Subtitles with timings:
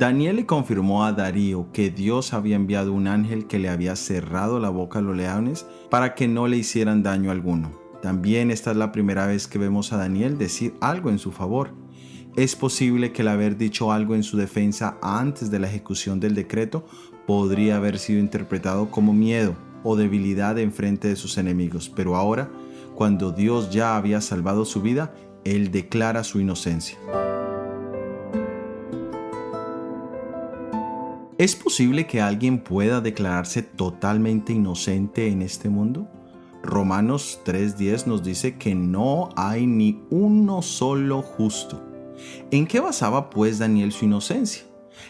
[0.00, 4.58] Daniel le confirmó a Darío que Dios había enviado un ángel que le había cerrado
[4.58, 7.70] la boca a los leones para que no le hicieran daño alguno.
[8.00, 11.74] También esta es la primera vez que vemos a Daniel decir algo en su favor.
[12.34, 16.34] Es posible que el haber dicho algo en su defensa antes de la ejecución del
[16.34, 16.86] decreto
[17.26, 19.54] podría haber sido interpretado como miedo
[19.84, 22.50] o debilidad en frente de sus enemigos, pero ahora,
[22.94, 25.12] cuando Dios ya había salvado su vida,
[25.44, 26.96] él declara su inocencia.
[31.40, 36.06] ¿Es posible que alguien pueda declararse totalmente inocente en este mundo?
[36.62, 41.82] Romanos 3:10 nos dice que no hay ni uno solo justo.
[42.50, 44.64] ¿En qué basaba pues Daniel su inocencia?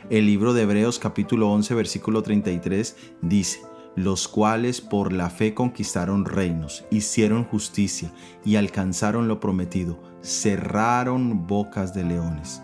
[0.09, 3.63] El libro de Hebreos capítulo 11 versículo 33 dice,
[3.97, 8.13] los cuales por la fe conquistaron reinos, hicieron justicia
[8.45, 12.63] y alcanzaron lo prometido, cerraron bocas de leones.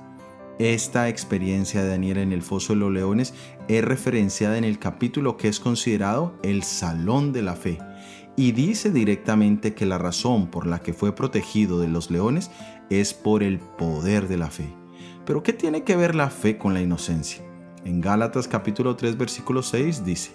[0.59, 3.34] Esta experiencia de Daniel en el foso de los leones
[3.69, 7.79] es referenciada en el capítulo que es considerado el Salón de la Fe
[8.37, 12.51] y dice directamente que la razón por la que fue protegido de los leones
[12.90, 14.68] es por el poder de la fe.
[15.24, 17.43] Pero ¿qué tiene que ver la fe con la inocencia?
[17.85, 20.32] En Gálatas capítulo 3 versículo 6 dice,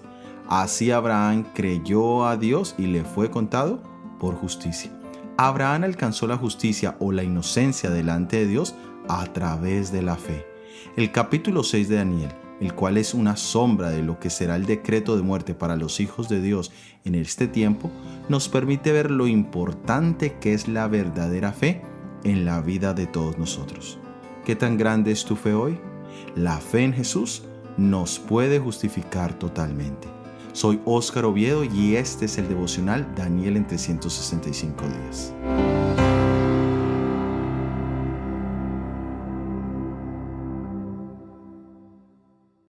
[0.49, 3.81] Así Abraham creyó a Dios y le fue contado
[4.19, 4.91] por justicia.
[5.37, 8.75] Abraham alcanzó la justicia o la inocencia delante de Dios
[9.19, 10.45] a través de la fe.
[10.95, 12.31] El capítulo 6 de Daniel,
[12.61, 15.99] el cual es una sombra de lo que será el decreto de muerte para los
[15.99, 16.71] hijos de Dios
[17.03, 17.91] en este tiempo,
[18.29, 21.81] nos permite ver lo importante que es la verdadera fe
[22.23, 23.99] en la vida de todos nosotros.
[24.45, 25.79] ¿Qué tan grande es tu fe hoy?
[26.35, 27.43] La fe en Jesús
[27.77, 30.07] nos puede justificar totalmente.
[30.53, 35.70] Soy Óscar Oviedo y este es el devocional Daniel en 365 días.